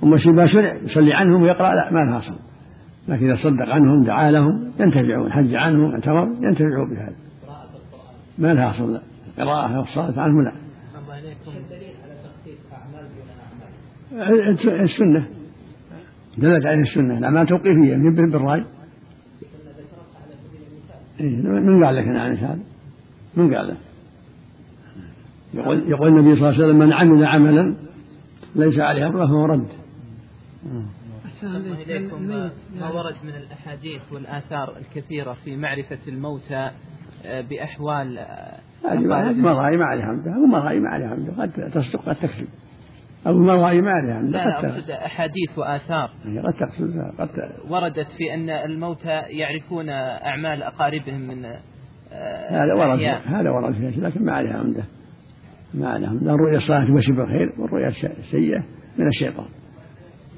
أما 0.03 0.15
الشيء 0.15 0.31
ما 0.31 0.47
شرع 0.47 0.73
يصلي 0.73 1.13
عنهم 1.13 1.41
ويقرأ 1.41 1.75
لا 1.75 1.91
ما 1.91 1.99
لها 1.99 2.17
أصل. 2.17 2.35
لكن 3.07 3.31
إذا 3.31 3.43
صدق 3.43 3.69
عنهم 3.69 4.03
دعا 4.03 4.31
لهم 4.31 4.71
ينتفعون. 4.79 5.31
حج 5.31 5.55
عنهم 5.55 5.91
اعتمر 5.91 6.27
ينتفعوا 6.41 6.87
بهذا. 6.89 7.15
ما 8.37 8.53
لها 8.53 8.69
أصل. 8.69 9.01
القراءة 9.37 9.79
والصلاة 9.79 10.21
عنهم 10.21 10.41
لا. 10.41 10.51
الله 15.01 15.34
دلت 16.37 16.65
عليه 16.65 16.81
السنة. 16.81 17.17
الأعمال 17.17 17.47
توقيفية 17.47 17.95
من 17.95 18.15
بالرأي. 18.15 18.65
إيه 21.19 21.35
من 21.35 21.85
قال 21.85 21.95
لك 21.95 22.07
عن 22.07 22.31
مثال 22.31 22.59
من 23.35 23.53
قال 23.53 23.67
لك؟ 23.67 23.77
يقول 25.53 25.89
يقول 25.89 26.07
النبي 26.07 26.35
صلى 26.35 26.49
الله 26.49 26.63
عليه 26.63 26.65
وسلم 26.65 26.79
من 26.79 26.93
عمل 26.93 27.25
عملا 27.25 27.75
ليس 28.55 28.79
عليه 28.79 29.07
امره 29.07 29.25
فهو 29.25 29.45
رد. 29.45 29.67
إليكم. 31.87 32.21
ما 32.79 32.89
ورد 32.89 33.15
من 33.23 33.35
الأحاديث 33.35 34.01
والآثار 34.11 34.77
الكثيرة 34.77 35.37
في 35.45 35.57
معرفة 35.57 35.97
الموتى 36.07 36.71
آه، 37.25 37.41
بأحوال 37.41 38.17
آه، 38.17 38.59
هذه 38.85 39.33
مراعي 39.33 39.77
ما 39.77 39.85
عليها 39.85 40.05
حمده 40.05 40.31
ومراعي 40.31 40.79
ما 40.79 40.89
عليها 40.89 41.09
حمده 41.09 41.33
قد 41.41 41.71
تصدق 41.71 42.09
قد 42.09 42.15
تكذب. 42.15 42.47
أو 43.27 43.33
ما 43.33 43.67
عليها 43.67 44.19
حمده 44.19 44.31
لا 44.31 44.59
أقصد 44.59 44.91
أحاديث 44.91 45.57
وآثار. 45.57 46.09
قد 46.43 46.53
تقصد 46.59 47.11
قد 47.19 47.29
وردت 47.69 48.07
في 48.17 48.33
أن 48.33 48.49
الموتى 48.49 49.21
يعرفون 49.29 49.89
أعمال 49.89 50.63
أقاربهم 50.63 51.21
من 51.21 51.45
آه، 51.45 52.63
هذا 52.63 52.73
ورد. 52.73 52.99
هذا 53.25 53.49
ورد 53.49 53.73
شيء 53.73 54.03
لكن 54.03 54.25
ما 54.25 54.31
عليها 54.31 54.59
حمده 54.59 54.83
ما 55.73 55.89
عليها 55.89 56.09
حمده 56.09 56.33
الرؤيا 56.33 56.57
الصالحة 56.57 56.85
تبشر 56.85 57.13
بالخير 57.13 57.53
والرؤيا 57.59 57.87
السيئة 57.87 58.63
من 58.97 59.07
الشيطان. 59.07 59.45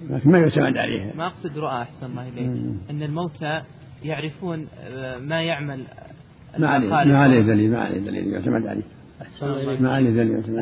لكن 0.09 0.31
ما 0.31 0.37
يعتمد 0.37 0.77
عليها. 0.77 1.13
ما 1.15 1.27
أقصد 1.27 1.57
رؤى 1.57 1.81
أحسن 1.81 2.05
الله 2.05 2.27
إليك. 2.29 2.75
أن 2.89 3.03
الموتى 3.03 3.61
يعرفون 4.03 4.67
آه، 4.79 5.17
ما 5.17 5.41
يعمل 5.41 5.83
ما 6.59 6.67
عليه. 6.67 6.89
ما 6.89 7.17
عليه 7.17 7.41
دليل 7.41 7.71
ما 7.71 7.79
عليه 7.79 7.99
دليل 7.99 8.27
يعتمد 8.27 8.67
عليه. 8.67 8.96
أحسن 9.27 9.45
الله 9.47 9.61
إليك. 9.61 9.81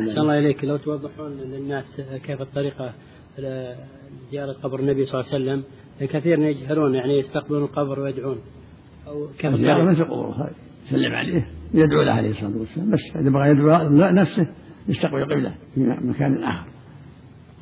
أحسن 0.08 0.20
الله 0.20 0.38
إليك. 0.38 0.64
لو 0.64 0.76
توضحون 0.76 1.32
للناس 1.32 2.00
كيف 2.24 2.40
الطريقة 2.40 2.92
لزيارة 3.38 4.52
قبر 4.62 4.80
النبي 4.80 5.04
صلى 5.04 5.20
الله 5.20 5.32
عليه 5.32 5.44
وسلم 5.44 5.64
كثير 6.00 6.38
يجهلون 6.38 6.94
يعني 6.94 7.18
يستقبلون 7.18 7.62
القبر 7.62 8.00
ويدعون. 8.00 8.38
أو 9.06 9.26
كيف 9.38 9.54
الزيارة 9.54 9.82
الطريقة؟ 9.82 10.00
مثل 10.00 10.10
قبور 10.10 10.50
يسلم 10.86 11.14
عليه. 11.14 11.50
يدعو 11.74 12.02
له 12.02 12.12
عليه 12.12 12.30
الصلاة 12.30 12.56
والسلام. 12.56 12.90
بس 12.90 13.00
إذا 13.16 13.30
بغى 13.30 13.48
يدعو 13.48 13.88
نفسه 14.10 14.46
يستقبل 14.88 15.24
قبله 15.24 15.54
في 15.74 15.80
مكان 15.80 16.42
آخر. 16.42 16.66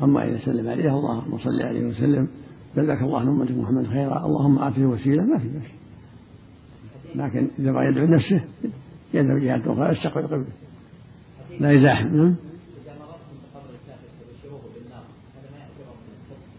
أما 0.03 0.29
إذا 0.29 0.39
سلم 0.39 0.69
عليه 0.69 0.99
اللهم 0.99 1.39
صل 1.39 1.63
عليه 1.63 1.87
وسلم. 1.87 2.29
جزاك 2.77 3.03
الله 3.03 3.21
عن 3.21 3.29
أمة 3.29 3.53
محمد 3.53 3.87
خيرا. 3.87 4.27
اللهم 4.27 4.59
آته 4.59 4.87
وسيلة. 4.87 5.23
ما 5.23 5.39
في 5.39 5.49
بأس. 5.49 5.71
لكن 7.15 7.49
إذا 7.59 7.73
بغى 7.73 7.87
يدعو 7.87 8.07
نفسه 8.07 8.45
يدعو 9.15 9.39
جهة 9.39 9.73
أخرى 9.73 9.93
يستقبل 9.93 10.27
قبله. 10.27 10.47
لا 11.61 11.73
يزاحم 11.73 12.17
نعم. 12.17 12.35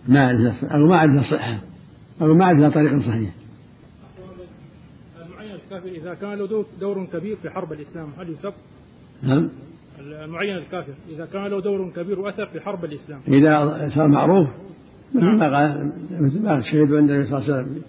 ما 0.07 0.19
أعرف 0.25 0.63
أو 0.65 0.85
ما 0.87 0.95
أعرف 0.95 1.21
صحة 1.31 1.59
أو 2.21 2.33
ما 2.33 2.45
أعرف 2.45 2.73
طريق 2.73 2.99
صحيح. 2.99 3.29
المعين 5.25 5.51
الكافر 5.55 5.87
إذا 5.87 6.13
كان 6.13 6.33
له 6.33 6.65
دور- 6.79 7.05
كبير 7.13 7.35
في 7.35 7.49
حرب 7.49 7.73
الإسلام 7.73 8.07
هل 8.19 8.29
يسب؟ 8.29 8.53
نعم. 9.23 9.49
المعين 9.99 10.55
الكافر 10.57 10.93
إذا 11.09 11.25
كان 11.25 11.47
له 11.47 11.61
دور 11.61 11.91
كبير 11.95 12.19
وأثر 12.19 12.45
في 12.45 12.59
حرب 12.59 12.85
الإسلام. 12.85 13.19
إذا 13.27 13.89
صار 13.95 14.07
معروف. 14.07 14.47
مثل 15.15 15.25
ما 15.25 15.57
قال 15.57 15.91
مثل 16.11 16.43
ما 16.43 16.61
شهدوا 16.61 16.97
عند 16.97 17.09
النبي 17.11 17.29
صلى 17.29 17.37
الله 17.37 17.53
عليه 17.53 17.63
وسلم. 17.63 17.81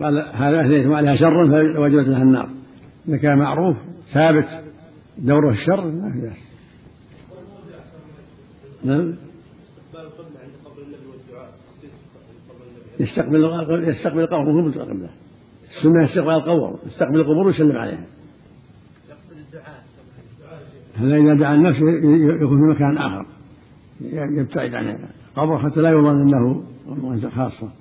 قال 0.00 0.18
هذا 0.34 0.64
أهديتم 0.64 0.92
عليها 0.92 1.16
شرا 1.16 1.46
فوجبت 1.74 2.08
لها 2.08 2.22
النار. 2.22 2.48
إذا 3.08 3.16
كان 3.16 3.38
معروف 3.38 3.76
ثابت. 4.14 4.69
دوره 5.18 5.50
الشر 5.50 5.86
ما 5.90 6.12
في 6.12 6.20
بأس 6.20 6.38
نعم؟ 8.84 9.14
يستقبل 13.00 13.44
يستقبل 13.88 14.20
القبر 14.20 14.52
مو 14.52 14.68
مستقبله 14.68 15.10
السنة 15.76 16.04
استقبال 16.04 16.34
القبر. 16.34 16.78
يستقبل 16.86 17.20
القبور 17.20 17.46
ويسلم 17.46 17.76
عليها 17.76 18.04
هذا 20.94 21.16
إذا 21.16 21.34
دعا 21.34 21.54
النفس 21.54 21.78
يكون 22.42 22.58
في 22.58 22.74
مكان 22.74 22.98
آخر. 22.98 23.26
يبتعد 24.10 24.74
عن 24.74 24.98
القبر 25.36 25.58
حتى 25.58 25.80
لا 25.80 25.90
يظن 25.90 26.20
أنه 26.20 26.64
خاصة. 27.30 27.79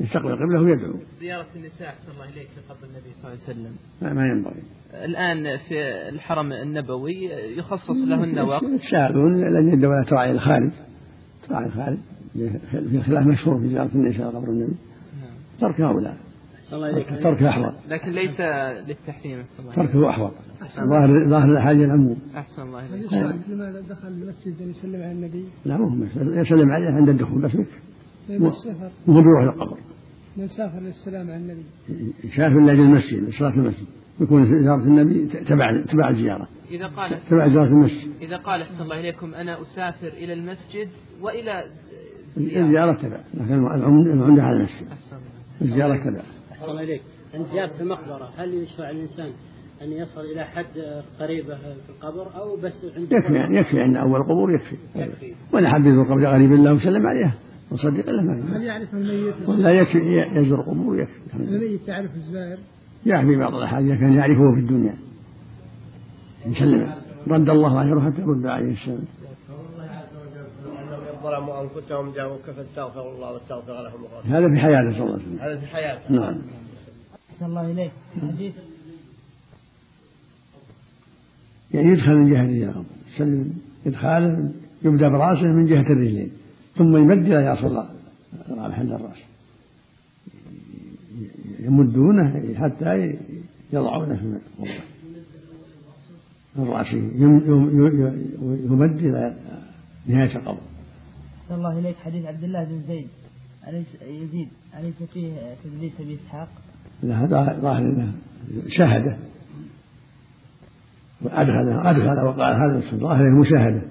يستقبل 0.00 0.36
قبله 0.36 0.62
ويدعو. 0.62 0.94
زيارة 1.20 1.46
النساء 1.56 1.88
أحسن 1.88 2.12
الله 2.12 2.24
إليك 2.24 2.48
في 2.48 2.60
قبر 2.68 2.84
النبي 2.84 3.10
صلى 3.14 3.32
الله 3.32 3.42
عليه 3.42 3.52
وسلم. 3.52 3.72
ما, 4.02 4.12
ما 4.12 4.26
ينبغي. 4.26 4.62
الآن 5.04 5.58
في 5.68 6.08
الحرم 6.08 6.52
النبوي 6.52 7.24
يخصص 7.58 7.90
لهن 7.90 8.38
وقت؟ 8.38 8.62
يتساءلون 8.62 9.40
لأن 9.40 9.72
الدولة 9.72 10.02
تراعي 10.02 10.30
الخارج 10.30 10.70
تراعي 11.48 11.66
الخارج 11.66 11.98
في 12.90 13.00
خلاف 13.06 13.26
مشهور 13.26 13.60
في 13.60 13.68
زيارة 13.68 13.90
النساء 13.94 14.28
قبر 14.28 14.48
النبي 14.48 14.74
نعم. 15.20 15.32
ترك 15.60 15.80
هؤلاء. 15.80 16.16
تركه 17.22 17.48
أحوط. 17.48 17.74
لكن 17.88 18.10
ليس 18.10 18.40
للتحريم 18.88 19.40
أحسن 19.40 19.62
الله. 19.62 19.74
تركه 19.74 20.10
أحوط. 20.10 20.32
ظاهر 20.90 21.28
ظاهر 21.28 21.52
الحاجة 21.52 21.84
العموم. 21.84 22.18
أحسن 22.36 22.62
الله 22.62 22.86
إليك. 22.86 23.12
لماذا 23.48 23.80
دخل 23.80 24.08
المسجد 24.08 24.62
أن 24.62 24.70
يسلم 24.70 25.02
على 25.02 25.12
النبي؟ 25.12 25.44
لا 25.64 25.76
مو 25.76 26.06
يسلم 26.16 26.70
عليه 26.72 26.86
عند 26.86 27.08
الدخول 27.08 27.42
بس 27.42 27.56
من 28.38 28.46
السفر. 28.46 28.90
مو 29.06 29.20
بيروح 29.20 29.42
للقبر 29.42 29.78
من 30.36 30.46
سافر 30.48 30.80
للسلام 30.80 31.26
على 31.30 31.36
النبي. 31.36 31.64
شاف 32.36 32.52
أجل 32.52 32.80
المسجد 32.80 33.28
لصلاة 33.28 33.54
المسجد. 33.54 33.86
يكون 34.20 34.62
زيارة 34.62 34.82
النبي 34.82 35.26
تبع 35.26 35.82
تبع 35.82 36.10
الزيارة. 36.10 36.48
إذا 36.70 36.86
قال 36.86 37.18
تبع 37.30 37.48
زيارة 37.48 37.68
المسجد. 37.68 38.10
إذا 38.22 38.36
قال 38.36 38.62
أحسن 38.62 38.82
الله 38.82 39.00
إليكم 39.00 39.34
أنا 39.34 39.62
أسافر 39.62 40.08
إلى 40.08 40.32
المسجد 40.32 40.88
وإلى 41.22 41.64
زيارة 42.36 42.66
الزيارة. 42.66 42.92
تبع. 43.02 43.20
لكن 43.34 43.54
العمدة 43.54 44.42
على 44.42 44.56
المسجد. 44.56 44.86
الزيارة 45.62 45.96
تبع. 45.96 46.22
أحسن 46.52 46.70
الله 46.70 46.82
إليك. 46.82 47.02
عند 47.34 47.46
زيارة 47.46 47.80
المقبرة 47.80 48.30
هل 48.36 48.54
يشرع 48.54 48.90
الإنسان 48.90 49.32
أن 49.82 49.92
يصل 49.92 50.20
إلى 50.20 50.44
حد 50.44 51.02
قريبة 51.20 51.56
في 51.56 51.90
القبر 51.90 52.36
أو 52.36 52.56
بس 52.56 52.84
عند 52.96 53.12
يكفي 53.12 53.34
يعني 53.34 53.58
يكفي 53.58 53.80
عند 53.80 53.96
أول 53.96 54.22
قبور 54.22 54.54
يكفي. 54.54 54.76
يكفي. 54.96 55.34
ولا 55.52 55.68
حد 55.68 55.86
يزور 55.86 56.04
قبر 56.04 56.26
غريب 56.26 56.52
الله 56.52 56.72
وسلم 56.72 57.06
عليه 57.06 57.34
وصدق 57.70 58.10
له 58.10 58.22
ما 58.22 58.56
هل 58.56 58.60
في 58.60 58.66
يعرف 58.66 58.94
الميت؟ 58.94 59.48
ولا 59.48 59.70
يكفي 59.70 60.38
يزور 60.40 60.60
قبور 60.60 60.98
يكفي. 60.98 61.18
الميت 61.34 61.88
يعرف 61.88 62.14
الزائر؟ 62.14 62.58
يكفي 63.06 63.36
بعض 63.36 63.54
الأحاديث 63.54 64.00
كان 64.00 64.12
يعرفه 64.12 64.54
في 64.54 64.60
الدنيا. 64.60 64.96
يسلم 66.46 66.94
رد 67.28 67.48
الله 67.48 67.78
عليه 67.78 68.00
حتى 68.00 68.22
رد 68.22 68.46
عليه 68.46 68.72
السلام. 68.72 69.04
ظلموا 71.22 71.62
انفسهم 71.62 72.12
جاءوك 72.12 72.40
فاستغفروا 72.40 73.14
الله 73.14 73.32
واستغفر 73.32 73.72
لهم 73.72 74.04
الرسول 74.04 74.32
هذا 74.32 74.48
في 74.54 74.60
حياته 74.60 74.90
صلى 74.90 75.02
الله 75.02 75.12
عليه 75.12 75.22
وسلم. 75.22 75.38
هذا 75.40 75.60
في 75.60 75.66
حياته. 75.66 76.12
نعم. 76.12 76.38
أحسن 77.30 77.46
الله 77.46 77.70
إليك. 77.70 77.90
حديث؟ 78.22 78.54
يعني 81.74 81.92
يدخل 81.92 82.16
من 82.16 82.30
جهة 82.30 82.40
الرجال. 82.40 82.84
يسلم 83.14 83.52
إدخاله 83.86 84.52
يبدأ 84.82 85.08
برأسه 85.08 85.52
من 85.52 85.66
جهة 85.66 85.92
الرجلين. 85.92 86.30
ثم 86.76 86.96
يمد 86.96 87.26
إلى 87.26 87.46
يصل 87.46 87.84
محل 88.50 88.92
الرأس. 88.92 89.18
يمدونه 91.60 92.54
حتى 92.54 93.16
يضعونه 93.72 94.16
في 94.16 94.38
يم- 96.96 97.42
يم- 97.46 97.80
يم- 97.80 98.72
يمد 98.72 98.98
إلى 98.98 99.36
نهاية 100.06 100.36
القبر. 100.36 100.60
أحسن 101.42 101.54
الله 101.54 101.78
إليك. 101.78 101.96
حديث 101.96 102.26
عبد 102.26 102.44
الله 102.44 102.64
بن 102.64 102.82
زيد. 102.82 103.08
أليس 103.68 103.86
يزيد. 104.02 104.48
أليس 104.78 105.02
فيه 105.02 105.54
تدليس 105.64 106.00
بإسحاق 106.00 106.48
لا 107.02 107.24
هذا 107.24 107.58
ظاهر 107.60 107.78
إنه 107.78 108.12
شاهده. 108.68 109.16
وادخل 111.22 111.68
أدخل 111.68 112.20
وقال 112.26 112.54
هذا 112.62 112.96
ظاهر 112.96 113.26
المشاهده 113.26 113.82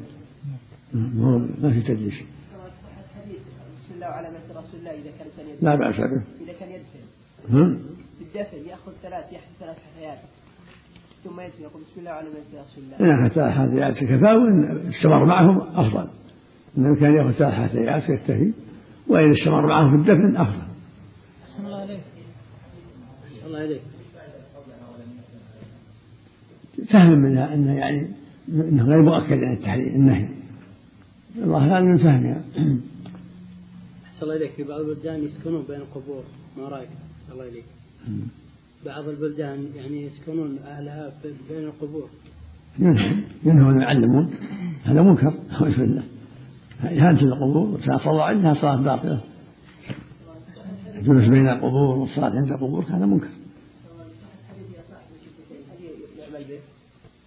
ما 1.61 1.73
في 1.73 1.81
تدليس 1.81 2.13
بسم 2.13 3.93
الله 3.95 4.07
وعلى 4.07 4.27
مثل 4.29 4.57
رسول 4.57 4.68
الله 4.79 4.91
إذا 4.91 5.11
كان 5.19 5.27
إنسان 5.27 5.45
لا 5.61 5.75
بأس 5.75 5.95
به. 5.95 6.21
إذا 6.43 6.53
كان 6.59 6.69
يدفن 6.69 7.03
نعم 7.49 7.79
بالدفن 8.19 8.57
يأخذ 8.69 8.91
ثلاث 9.03 9.33
يحدث 9.33 9.59
ثلاث 9.59 9.77
حثيات 9.77 10.17
ثم 11.23 11.39
يدفن 11.39 11.63
يقول 11.63 11.81
بسم 11.81 11.99
الله 11.99 12.11
وعلى 12.11 12.27
مثل 12.29 12.61
رسول 12.63 12.83
الله. 12.83 12.97
إن 12.99 13.25
أخذ 13.25 13.35
ثلاث 13.35 13.53
حثيات 13.53 13.93
كفاه 14.03 14.37
وإن 14.37 14.87
استمر 14.87 15.25
معهم 15.25 15.61
أفضل. 15.61 16.09
إنه 16.77 16.95
كان 16.95 17.17
يأخذ 17.17 17.31
ثلاث 17.31 17.53
حثيات 17.53 18.09
يكتفي 18.09 18.53
وإن 19.07 19.31
استمر 19.31 19.67
معهم 19.67 19.89
في 19.91 20.11
الدفن 20.11 20.37
أفضل. 20.37 20.63
أحسن 21.43 21.65
الله 21.65 21.81
عليك. 21.81 21.99
أحسن 23.27 23.47
الله 23.47 23.59
عليك. 23.59 23.81
فهم 26.89 27.19
منها 27.19 27.53
أنه 27.53 27.77
يعني 27.77 28.07
أنه 28.49 28.83
غير 28.83 29.01
مؤكد 29.01 29.43
عن 29.43 29.53
التحريم 29.53 29.95
النهي. 29.95 30.29
الله 31.37 31.73
أعلم 31.73 31.85
من 31.85 31.97
فهمها 31.97 32.41
أحسن 34.19 34.31
الله 34.31 34.41
إليك 34.41 34.51
في 34.51 34.63
بعض 34.63 34.79
البلدان 34.79 35.23
يسكنون 35.23 35.63
بين 35.67 35.75
القبور. 35.75 36.23
ما 36.57 36.67
رأيك 36.67 36.89
أحسن 37.21 37.33
الله 37.33 37.47
إليك 37.47 37.65
بعض 38.85 39.07
البلدان 39.07 39.65
يعني 39.75 40.05
يسكنون 40.05 40.57
أهلها 40.57 41.11
بين 41.49 41.63
القبور. 41.63 42.09
ينهون 43.45 43.81
يعلمون. 43.81 44.29
هذا 44.83 45.01
منكر 45.01 45.33
أعوذ 45.51 45.77
بالله. 45.77 46.03
إهانة 46.83 47.21
القبور 47.21 47.79
وصلاة 47.95 48.23
عندها 48.23 48.53
صلاة 48.53 48.81
باطلة. 48.81 49.21
الجلوس 50.95 51.27
بين 51.27 51.49
القبور 51.49 51.97
والصلاة 51.97 52.29
عند 52.29 52.51
القبور 52.51 52.83
هذا 52.89 53.05
منكر. 53.05 53.29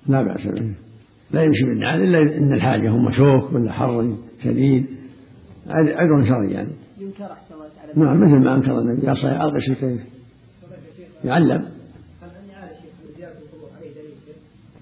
لا 0.07 0.23
بأس 0.23 0.47
به. 0.47 0.75
لا 1.31 1.43
يمشي 1.43 1.65
بالنعال 1.65 2.03
إلا 2.03 2.37
إن 2.39 2.53
الحاجة 2.53 2.91
هم 2.91 3.13
شوك 3.13 3.53
ولا 3.53 3.73
حر 3.73 4.17
شديد. 4.45 4.87
عذر 5.69 6.25
شرعي 6.29 6.51
يعني. 6.51 6.73
ينكر 6.99 7.33
أحسن 7.33 7.55
الله 7.55 7.69
تعالى. 7.77 7.93
نعم 7.97 8.21
مثل 8.21 8.45
ما 8.45 8.55
أنكر 8.55 8.79
النبي 8.79 9.07
يا 9.07 9.15
صحيح 9.15 9.41
ألقى 9.41 9.61
شيء 9.61 10.01
يعلم. 11.25 11.69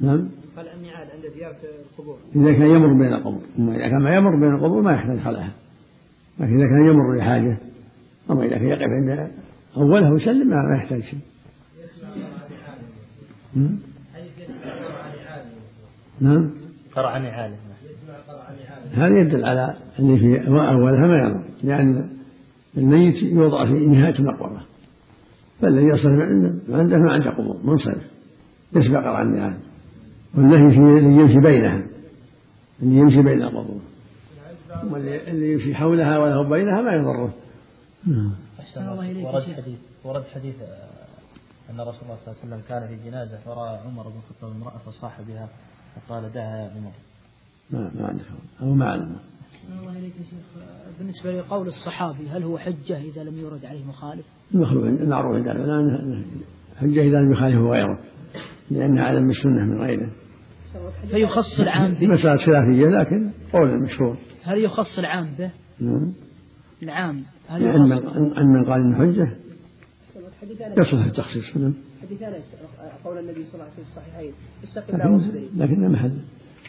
نعم. 0.00 0.28
قال 0.56 0.68
النعال 0.68 1.08
عند 1.10 1.26
زيارة 1.34 1.56
القبور. 1.90 2.18
إذا 2.36 2.52
كان 2.52 2.70
يمر 2.70 2.92
بين 2.98 3.12
القبور. 3.12 3.42
أما 3.58 3.76
إذا 3.76 3.88
كان 3.88 4.02
ما 4.02 4.16
يمر 4.16 4.36
بين 4.40 4.54
القبور 4.54 4.82
ما 4.82 4.92
يحتاج 4.92 5.18
خلعها 5.18 5.52
لكن 6.38 6.58
إذا 6.58 6.66
كان 6.68 6.86
يمر 6.90 7.18
لحاجة 7.18 7.58
أما 8.30 8.44
إذا 8.44 8.58
كان 8.58 8.66
يقف 8.66 8.82
عند 8.82 9.30
أولها 9.76 10.10
ويسلم 10.10 10.48
ما 10.48 10.76
يحتاج 10.76 11.02
شيء. 11.02 11.20
نعم. 16.20 16.50
قرع 16.92 17.18
نعاله 17.18 17.56
هذا 18.92 19.20
يدل 19.20 19.44
على 19.44 19.76
أن 20.00 20.18
في 20.18 20.48
أولها 20.48 21.06
ما 21.06 21.28
يمر 21.28 21.44
لأن 21.64 22.08
الميت 22.76 23.22
يوضع 23.22 23.66
في 23.66 23.72
نهاية 23.72 24.14
المقبرة. 24.18 24.62
فالذي 25.60 25.86
يصل 25.86 26.08
عنده 26.68 26.98
ما 26.98 27.12
عنده 27.12 27.30
قبور 27.30 27.60
منصرف. 27.64 28.02
يسبق 28.72 28.98
قرع 28.98 29.22
النعال 29.22 29.56
والنهي 30.34 30.70
في 30.70 30.78
اللي 30.78 31.20
يمشي 31.20 31.38
بينها. 31.38 31.82
اللي 32.82 32.96
يمشي 32.96 33.22
بين 33.22 33.42
القبور. 33.42 33.80
واللي 34.90 35.52
يمشي 35.52 35.74
حولها 35.74 36.18
ولا 36.18 36.34
هو 36.34 36.44
بينها 36.44 36.82
ما 36.82 36.92
يضره. 36.92 37.34
نعم 38.06 38.32
ورد 39.24 39.42
حديث 39.42 39.78
ورد 40.04 40.24
حديث 40.34 40.54
أن 41.70 41.80
رسول 41.80 42.02
الله 42.02 42.16
صلى 42.24 42.34
الله 42.34 42.36
عليه 42.42 42.46
وسلم 42.46 42.60
كان 42.68 42.88
في 42.88 43.10
جنازة 43.10 43.38
فرأى 43.44 43.78
عمر 43.86 44.08
بن 44.08 44.16
الخطاب 44.16 44.50
امرأة 44.50 44.78
فصاح 44.78 45.20
بها 45.28 45.48
فقال 45.96 46.32
دعها 46.32 46.56
يا 46.56 46.70
عمر. 46.76 46.92
ما 47.72 47.90
ما 47.94 48.06
عندك 48.06 48.24
أو 48.62 48.74
ما 48.74 48.84
أعلم 48.84 49.16
الله 49.80 49.98
إليك 49.98 50.16
يا 50.16 50.22
شيخ. 50.22 50.62
بالنسبة 50.98 51.32
لقول 51.32 51.68
الصحابي 51.68 52.28
هل 52.28 52.42
هو 52.42 52.58
حجة 52.58 52.98
إذا 52.98 53.22
لم 53.22 53.38
يورد 53.38 53.64
عليه 53.64 53.84
مخالف؟ 53.84 54.26
المخلوق 54.54 54.84
المعروف 54.84 55.36
عندنا 55.36 56.22
حجة 56.76 57.02
إذا 57.02 57.20
لم 57.20 57.32
يخالفه 57.32 57.70
غيره 57.70 57.98
لأن 58.70 58.98
علم 58.98 59.30
السنة 59.30 59.64
من 59.64 59.80
غيره. 59.80 60.10
فيخص 61.10 61.60
العام 61.60 61.94
به؟ 61.94 62.06
مسألة 62.06 62.36
خلافية 62.36 62.86
لكن 62.86 63.30
قول 63.52 63.70
المشهور 63.70 64.16
هل 64.44 64.58
يخص 64.58 64.98
العام 64.98 65.28
به؟ 65.38 65.50
نعم. 65.80 66.12
العام 66.82 67.22
هل 67.48 67.62
أن 67.62 67.86
يخص؟ 67.86 68.04
أن 68.38 68.64
قال 68.64 68.80
إن 68.80 68.94
حجة 68.94 69.36
يصلح 70.78 71.04
التخصيص. 71.04 71.56
نعم. 71.56 71.74
حديث 72.02 72.22
انس 72.22 72.54
قول 73.04 73.18
النبي 73.18 73.44
صلى 73.44 73.54
الله 73.54 73.64
عليه 73.64 73.72
وسلم 73.72 73.84
في 73.84 73.90
الصحيحين. 73.90 74.32
اتق 74.72 74.94
الله 74.94 75.12
واصبري 75.12 75.48
لكن 75.56 75.92
محل. 75.92 76.18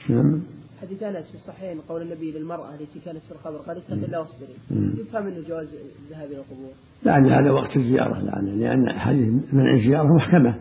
نعم. 0.10 0.41
حديث 0.82 1.04
انس 1.04 1.28
في 1.28 1.36
الصحيحين 1.36 1.82
قول 1.82 2.02
النبي 2.02 2.32
للمرأة 2.32 2.74
التي 2.74 3.00
كانت 3.06 3.22
في 3.24 3.32
القبر 3.32 3.58
قال 3.58 3.78
اتق 3.78 3.91
الله 3.91 4.20
واصبري. 4.20 4.56
يفهم 5.02 5.28
إنه 5.28 5.48
جواز 5.48 5.67
الذهاب 6.06 6.28
إلى 6.32 6.38
القبور. 6.38 6.72
لعل 7.06 7.32
هذا 7.32 7.52
وقت 7.52 7.78
الزيارة 7.78 8.22
لعل 8.22 8.60
لأن 8.60 9.00
حديث 9.00 9.28
منع 9.54 9.72
الزيارة 9.72 10.08
محكمة 10.15 10.56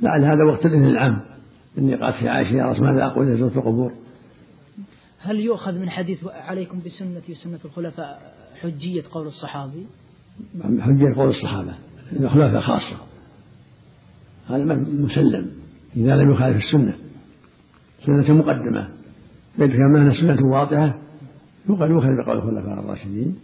لعل 0.00 0.24
هذا 0.24 0.44
وقت 0.44 0.66
الإذن 0.66 0.86
العام. 0.86 1.20
إني 1.78 1.94
قالت 1.94 2.16
في 2.16 2.28
عائشة 2.28 2.54
يا 2.54 2.64
رسول 2.64 2.86
ماذا 2.86 3.06
أقول 3.06 3.28
إذا 3.28 3.36
زرت 3.36 3.56
القبور؟ 3.56 3.92
هل 5.18 5.40
يؤخذ 5.40 5.78
من 5.78 5.90
حديث 5.90 6.24
عليكم 6.26 6.80
بسنتي 6.80 7.32
وسنة 7.32 7.60
الخلفاء 7.64 8.34
حجية 8.60 9.02
قول 9.12 9.26
الصحابي؟ 9.26 9.86
حجة 10.80 11.14
قول 11.14 11.28
الصحابة. 11.28 11.74
الخلافة 12.20 12.60
خاصة. 12.60 12.96
هذا 14.48 14.64
مسلم. 14.74 15.50
إذا 15.96 16.16
لم 16.16 16.32
يخالف 16.32 16.56
السنة. 16.56 16.94
سنة 18.06 18.42
مقدمة 19.58 19.68
بيد 19.68 19.76
كما 19.76 20.20
سنة 20.20 20.46
واضحة 20.46 20.98
يقال 21.70 21.90
يؤخذ 21.90 22.08
بقول 22.24 22.36
الخلفاء 22.36 22.80
الراشدين. 22.80 23.36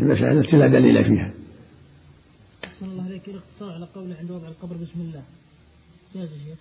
المسألة 0.00 0.40
التي 0.40 0.56
لا 0.56 0.66
دليل 0.66 1.04
فيها. 1.04 1.30
أحسن 2.64 2.86
الله 2.86 3.04
عليك 3.04 3.28
الاقتصار 3.28 3.72
على 3.72 3.86
قوله 3.94 4.16
عند 4.20 4.30
وضع 4.30 4.48
القبر 4.48 4.76
بسم 4.76 5.00
الله. 5.00 5.22
جاز 6.14 6.28
يا 6.32 6.44
شيخ؟ 6.44 6.58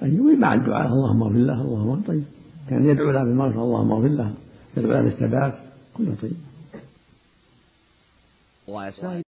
طيب 0.00 0.38
مع 0.38 0.54
الدعاء 0.54 0.86
اللهم 0.86 1.22
اغفر 1.22 1.36
له 1.36 1.60
اللهم 1.60 2.02
طيب. 2.02 2.24
كان 2.70 2.90
يدعو 2.90 3.10
له 3.10 3.24
بالمغفرة 3.24 3.62
اللهم 3.62 3.92
اغفر 3.92 4.08
له 4.08 4.34
يدعو 4.76 4.92
له 4.92 5.02
بالثبات 5.02 5.54
كله 5.94 6.14
طيب. 6.22 6.36